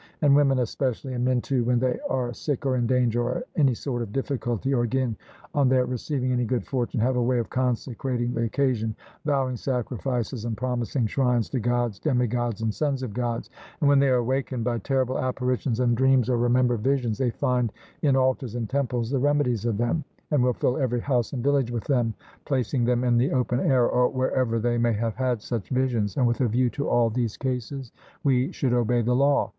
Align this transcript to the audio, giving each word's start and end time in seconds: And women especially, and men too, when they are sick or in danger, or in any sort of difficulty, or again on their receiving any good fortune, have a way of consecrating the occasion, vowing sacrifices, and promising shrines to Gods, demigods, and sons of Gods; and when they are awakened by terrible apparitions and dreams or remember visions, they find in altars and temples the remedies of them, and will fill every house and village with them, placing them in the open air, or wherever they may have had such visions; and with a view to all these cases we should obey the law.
And 0.23 0.35
women 0.35 0.57
especially, 0.57 1.13
and 1.13 1.23
men 1.23 1.41
too, 1.41 1.63
when 1.63 1.77
they 1.77 1.99
are 2.09 2.33
sick 2.33 2.65
or 2.65 2.75
in 2.75 2.87
danger, 2.87 3.21
or 3.21 3.37
in 3.53 3.67
any 3.67 3.75
sort 3.75 4.01
of 4.01 4.11
difficulty, 4.11 4.73
or 4.73 4.81
again 4.81 5.15
on 5.53 5.69
their 5.69 5.85
receiving 5.85 6.31
any 6.31 6.43
good 6.43 6.65
fortune, 6.65 6.99
have 6.99 7.17
a 7.17 7.21
way 7.21 7.37
of 7.37 7.51
consecrating 7.51 8.33
the 8.33 8.41
occasion, 8.41 8.95
vowing 9.25 9.55
sacrifices, 9.55 10.43
and 10.43 10.57
promising 10.57 11.05
shrines 11.05 11.49
to 11.51 11.59
Gods, 11.59 11.99
demigods, 11.99 12.63
and 12.63 12.73
sons 12.73 13.03
of 13.03 13.13
Gods; 13.13 13.51
and 13.79 13.87
when 13.87 13.99
they 13.99 14.07
are 14.07 14.15
awakened 14.15 14.63
by 14.63 14.79
terrible 14.79 15.19
apparitions 15.19 15.79
and 15.79 15.95
dreams 15.95 16.31
or 16.31 16.37
remember 16.39 16.77
visions, 16.77 17.19
they 17.19 17.29
find 17.29 17.71
in 18.01 18.15
altars 18.15 18.55
and 18.55 18.67
temples 18.71 19.11
the 19.11 19.19
remedies 19.19 19.65
of 19.65 19.77
them, 19.77 20.03
and 20.31 20.41
will 20.41 20.53
fill 20.53 20.77
every 20.79 21.01
house 21.01 21.31
and 21.31 21.43
village 21.43 21.69
with 21.69 21.83
them, 21.83 22.15
placing 22.45 22.85
them 22.85 23.03
in 23.03 23.19
the 23.19 23.31
open 23.31 23.59
air, 23.59 23.85
or 23.87 24.09
wherever 24.09 24.57
they 24.57 24.79
may 24.79 24.93
have 24.93 25.15
had 25.15 25.43
such 25.43 25.69
visions; 25.69 26.17
and 26.17 26.25
with 26.25 26.41
a 26.41 26.47
view 26.47 26.71
to 26.71 26.89
all 26.89 27.11
these 27.11 27.37
cases 27.37 27.91
we 28.23 28.51
should 28.51 28.73
obey 28.73 29.03
the 29.03 29.13
law. 29.15 29.47